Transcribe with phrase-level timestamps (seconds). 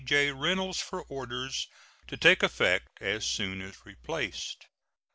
[0.03, 0.31] J.
[0.31, 1.67] Reynolds for orders,
[2.07, 4.63] to take effect as soon as replaced.
[4.63, 4.69] III.